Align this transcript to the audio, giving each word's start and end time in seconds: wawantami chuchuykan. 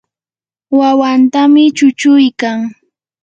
wawantami 0.79 1.63
chuchuykan. 1.77 2.59